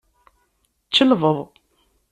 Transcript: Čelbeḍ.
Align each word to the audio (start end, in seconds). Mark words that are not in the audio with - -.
Čelbeḍ. 0.93 1.37